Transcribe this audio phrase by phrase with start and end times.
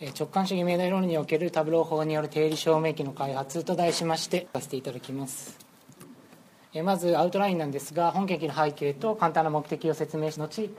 [0.00, 5.58] 直感主義命題論におけるタブロー法による定理証明機の開発と題しましてさせていただきます。
[6.82, 10.70] まずアウトラインなんですが本研究の背景と簡単な目的を説明し後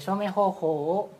[0.00, 1.12] 証明方法を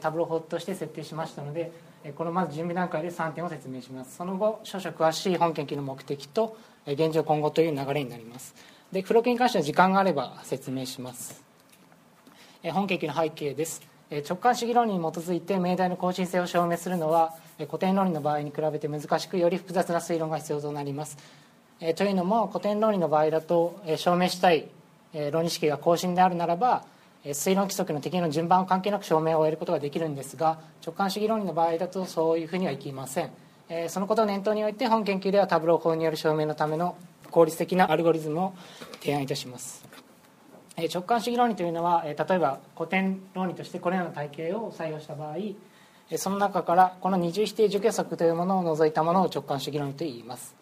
[0.00, 1.72] タブロー法として設定しましたので
[2.16, 4.16] このまず準備段階で3点を説明します。
[4.16, 8.54] その後少々詳しい本研究の目的と現状今後という流れになります。
[8.92, 11.42] で付録に関しては時間があれば説明します。
[12.72, 13.97] 本研究の背景です。
[14.10, 21.18] 直感主義論理に基づいて命題の更新性を証明するのは古典論理の場合に比べて難しくより複雑な推論が必要となります。
[21.96, 24.68] というのも古典論理の場合だと証明したい
[25.30, 26.84] 論理式が更新であるならば
[27.24, 33.30] 推論規則の適用の順番を関係なく証明を終えることができるんですが直感主義論理の場合だとそういうふうにはいきません。
[33.88, 36.96] そのことを念頭において本研究ではタブロー法による証明のための
[37.30, 38.54] 効率的なアルゴリズムを
[39.00, 39.87] 提案いたします。
[40.86, 45.36] 直感主義論理というのは例えば古典論理としてこのような体系を採用した場合
[46.16, 50.54] その中からこの二重否定除去則というものを除いたものを直感主義論理と言います。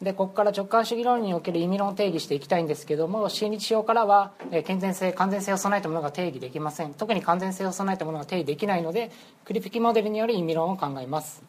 [0.00, 4.32] でここから直感主義論理における意味論を定義していきたいんですけども心理治療からは
[4.64, 6.94] 健全性完全性を備えたものが定義できません。
[6.94, 9.10] 特に完全性を備えたものが定義できないので
[9.44, 11.42] クリピキモデルによる意味論を考えます。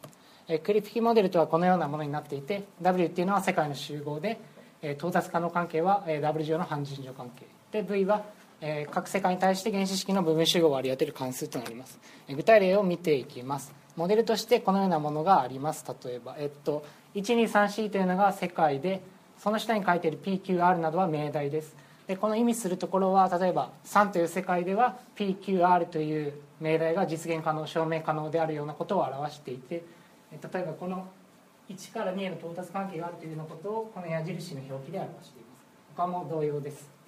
[0.64, 4.38] クリピキモデルとはこのようなものになっていて W っていうのは世界の集合で
[4.82, 7.61] 到達可能関係は W 上の半尋常関係。
[7.72, 8.22] で V は
[8.60, 11.98] え各世界に対して原子式の部分集合を割り当てる関数となります。
[12.28, 13.74] 具体例を見ていきます。
[13.96, 15.84] モデルとしてこのようなものがあります。
[16.04, 19.02] 例えば、えっと、123C というのが世界で
[19.36, 21.74] その下に書いている PQR などは命題です。
[22.06, 29.84] でこの意味するところは例えば3という世界では PQR という命題が実現可能証明可能であるようなことを表していて
[30.32, 31.06] 例えばこの
[31.70, 35.62] 1から2への到達関係があるというようなことをこの矢印の表記で表しています。
[35.96, 37.01] 他も同様です。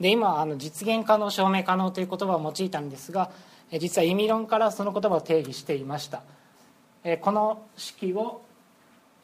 [0.00, 3.30] で今あの実現可能証明可能という言葉を用いたんですが
[3.70, 6.22] 実は意味論からその言葉を定義していました。
[7.20, 8.42] この式を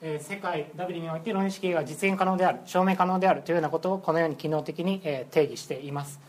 [0.02, 6.20] 世界 W において論理式が実現可能である証明可能であるというようなことをこのように機能的に定義しています。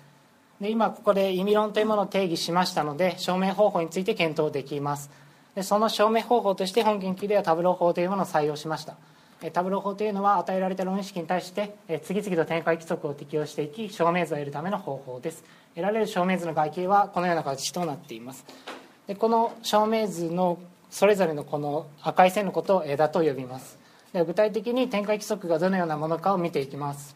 [0.59, 5.09] で今ここで意味論というものを定義しましたので証明方法について検討できます。
[5.56, 8.96] でその証明方法として本研究ではタブロー法というものを採用しました。
[9.50, 15.44] タブロー法というのは与えられた論理式に対して次々と展開規則を適用していき証明図を得るための方法です。
[15.74, 18.46] 得られる証明図の外形はこのような形となっています。
[19.07, 20.59] でこの証明図の
[20.91, 23.79] それぞれのこの赤い線のことを枝と呼びます。
[24.13, 27.16] で具体的に展開規則がどのようなものかを見ていきます。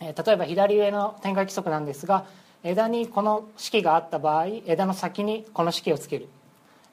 [0.00, 2.24] 例えば左上の展開規則なんですが
[2.62, 6.28] 枝にこの式があった場合枝の先にこの式をつける。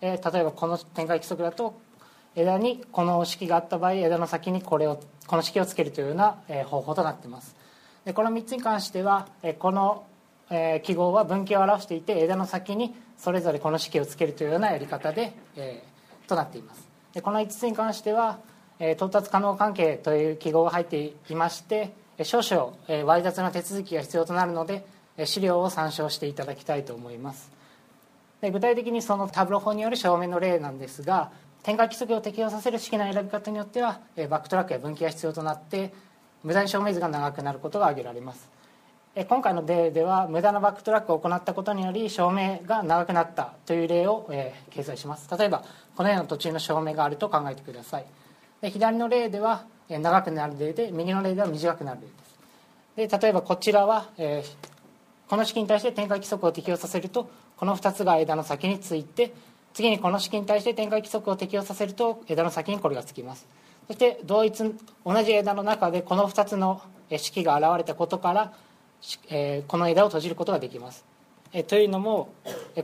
[0.02, 1.75] 例えばこの展開規則だと
[2.35, 7.56] 枝にこの式があった場合枝の先にこれをこの式をつけるというような方法となっています。
[8.03, 9.28] でこの3つに関しては
[9.59, 10.06] この
[10.84, 16.88] 記号は分岐を表していて枝の先にそれぞれこの式をつけるというようなやり方で、えー、となっています。
[17.13, 18.40] でこの5つに関しては、
[18.79, 24.85] 到達可能関係という記号が入っていまして少々、えー、煩雑な手続きが必要となるので
[25.23, 27.52] 資料を参照していただきたいと思います。
[28.41, 31.31] で具体的にそのタブロー法による証明の例なんですが
[31.66, 35.92] 展開規則を適用させる式の選び方によってはバックトラックや分岐が必要となって
[36.44, 38.52] 無駄に証明図が長くなることが挙げられます。
[39.28, 45.28] 今回の例では無駄なバックトラックを行ったことにより証明が長くなったという例を、えー、掲載します。
[45.36, 45.64] 例えば
[45.96, 48.06] このような途中の証明があると考えてください。
[48.62, 52.02] で左の例では長くなる例で右の例では短くなる
[52.96, 53.09] 例です。
[53.09, 57.28] で例えばこちらは、えー、この式に対して展開規則を適用させると
[57.58, 59.34] この2つが枝の先について
[59.75, 63.46] 次にこの式に対して展開規則を適用させると枝の先にこれがつきます。
[63.88, 64.74] そして同一
[65.06, 66.81] 同じ枝の中でこの2つの
[67.18, 68.53] 式が現れたことから、
[69.68, 71.03] この枝を閉じることができます、
[71.68, 72.30] というのも、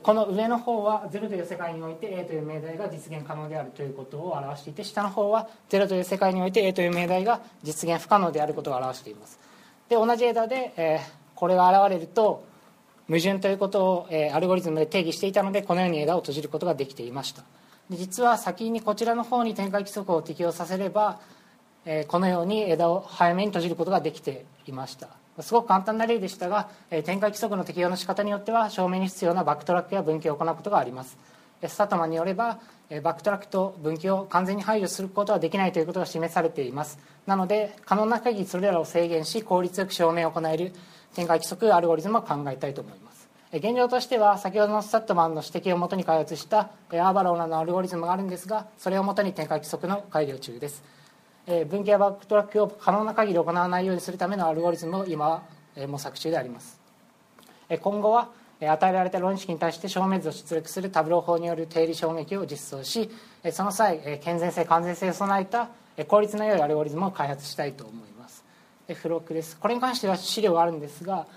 [0.03, 9.39] この上の方は0という世界において A という命題が実現可能であるということを表していて下の方は0という世界において A という命題が実現不可能であることを表しています。
[9.87, 10.99] で同じ枝で、え、
[11.35, 12.43] これが現れると
[13.11, 17.43] 矛盾ということを、え、アルゴリズムで定義していたのでこのように枝を閉じることができていました。
[17.89, 21.19] で実は先にこちらの方に展開規則を適用させれば、
[21.85, 25.09] え、このように枝を早めに閉じることができていました。
[25.41, 31.17] すごく簡単な例でしたが、え展開規則の適用の仕方によっては証明に必要なバックトラックや分岐を行うことがあります。
[31.67, 32.59] スタットマンによれば
[33.03, 36.97] バックトラックと分岐を完全に排除することはできないということが示されています。
[37.27, 40.73] なので可能な限りそれらを制限し効率よく証明を行える
[41.15, 43.29] 展開規則アルゴリズムを考えたいと思います。
[43.53, 50.83] 現状としては先ほどのスタットマンの指摘をもとに開発したアーバローなどのアルゴリズムがあるんですがそれをもとに展開規則の改良中です。
[51.69, 55.43] 分岐やバックトラックを可能な限り行わないようにするためのアルゴリズムを今は
[55.87, 56.79] 模索中であります。
[57.81, 58.29] 今後は
[58.61, 63.09] 与えられた論理式に対して証明図を出力するタブロー法による定理証明器を実装し
[63.51, 65.69] その際健全性完全性を備えた
[66.07, 68.20] 効率の良いアルゴリズムを開発したいと思います。
[68.93, 69.57] 付録です。
[69.57, 71.27] これに関しては資料があるんですが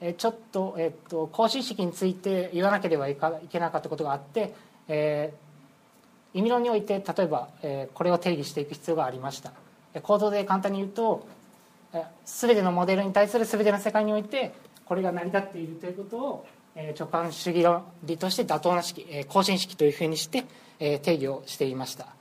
[0.00, 3.16] えちょっと,、えっと更新式について言わなければい
[3.50, 4.54] けなかったことがあって、
[4.88, 5.46] えー
[6.38, 9.52] 意味論において例えば、えーこれを定義していく必要がありました。
[9.94, 11.26] えー構造で簡単に言うと
[11.94, 14.52] えー全てのモデルに対する全ての世界において
[14.84, 20.44] これが成り立っているということを、えー直感主義論理として妥当な式、えー更新式というふうにして、
[20.78, 22.15] えー定義をしていました。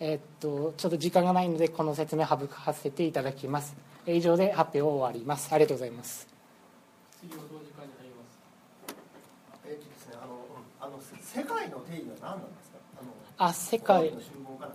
[0.00, 3.76] えーっとちょっと時間がないのでこの説明を省かせていただきます。
[4.06, 5.52] えー以上で発表を終わります。
[5.52, 6.26] ありがとうございます。
[7.20, 8.38] 次の同時間に入ります。
[9.66, 10.40] えっとですね、あの、うん
[10.80, 12.78] あの世界の定義は何なんですか？
[12.98, 14.10] あのあ世界。
[14.10, 14.72] の集合かな。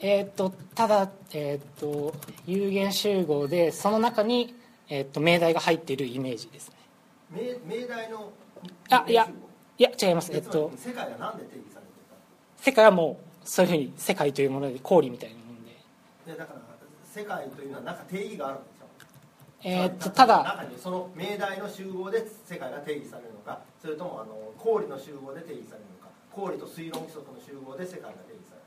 [0.00, 2.12] えーっとただ、えーっと
[2.44, 4.56] 有限集合でその中に、
[4.88, 6.76] えーっと命題が入っているイメージですね。
[7.30, 8.32] 命命題の。
[8.90, 9.28] あいや
[9.78, 10.32] いや違います。
[10.32, 11.92] えっと世界が何で定義されて
[12.56, 16.32] 世界はもうそういうふうに世界というもので氷みたいなもので。
[16.32, 16.60] で、だから、
[17.04, 18.82] 世界というのは、なんか定義があるんでしょ
[19.64, 28.62] えーっとただ中にその命題の集合で世界が定義されるのかそれともあの氷の集合で定義されるのか氷と推論規則の集合で世界が定義される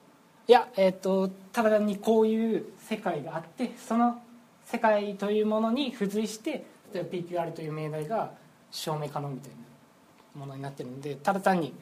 [0.47, 4.21] いやえーっとただ単にこういう世界があってその
[4.65, 8.31] 世界というものに付随して例えば PQR という命題が
[8.71, 11.73] 証明可能みたいなものになってるんでただ単に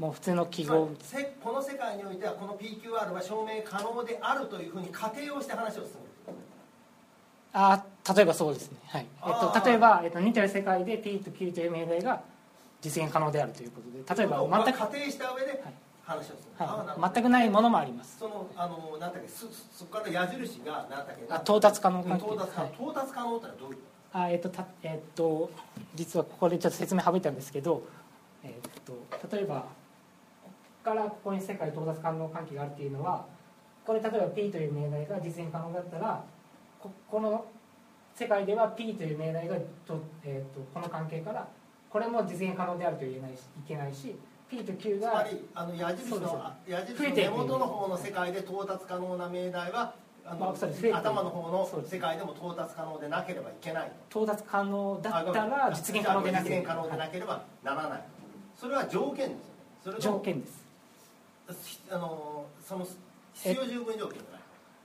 [0.00, 0.88] もう普通の記号。
[1.44, 6.38] この世界においてはこの PQR は証明可能であるというふうに仮定をして話を進める。
[7.52, 7.84] あ
[8.16, 9.06] 例えばそうですね、はい。
[9.26, 12.22] えっと、例えば、えっと、似たような世界で P と Q という命題が
[12.80, 15.62] 実現可能であるということで例えば全く、仮定した上で
[16.02, 17.02] 話を進める、あなるほど。
[17.02, 18.16] はい、全くないものもあります。
[18.18, 22.24] そのあのなんだっけすそこから矢印がなんだっけあ到達可能うん関係。
[22.26, 22.74] 到達可能、はい。
[22.74, 23.76] 到達可能ってのはどういう？
[23.76, 23.82] こ
[24.14, 25.50] あえっとたえっと
[25.94, 27.82] 実はここでちょっと説明省いたんですけど、
[28.42, 28.52] えっ
[28.82, 29.66] と、例えば
[30.82, 33.26] からここに世界到達可能関係があるっていうのは
[33.84, 36.24] これ例えば P という命題が実現可能だったら
[36.78, 37.44] ここの
[38.14, 39.56] 世界では P という命題が
[39.86, 41.46] と、えっとこの関係から
[41.88, 44.16] これも実現可能であると言えないしいけないし
[44.48, 49.94] P と Q がとつまりあの矢印の矢印の根元の方の世界で到達可能な命題は
[50.24, 53.92] あのまあ頭の方の世界でも到達可能でなければいけない。
[54.08, 56.96] と到達可能だったら実現可能でなければ。
[56.96, 58.04] なければならない。
[58.54, 59.34] それは条件で
[59.82, 59.98] すよね。
[59.98, 60.59] 条件です
[61.90, 62.86] あのその
[63.34, 64.40] 必要十分条件じゃない？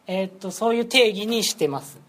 [0.08, 2.00] えっとそういう定義にしてます。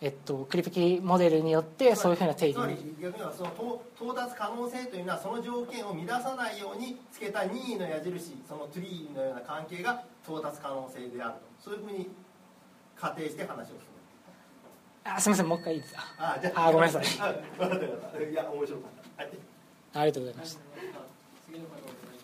[0.00, 3.78] えっとクリプキモデルによってそういうふうな定義つまりに逆にはその到
[4.12, 11.40] 到達可能性というのはその条件を満たさないようにつけた任意の矢印そのトゥリーのような関係が到達可能性であると。
[11.64, 12.08] そういうふうに
[12.94, 13.76] 仮定して話をする。
[15.04, 16.00] あすみませんもう一回いいですか？
[16.18, 17.04] あじゃああごめんなさい。
[18.30, 19.22] いや面白かった。
[19.24, 19.32] はい。
[19.94, 20.60] ありがとうございました。
[21.46, 22.15] 次の方お願いします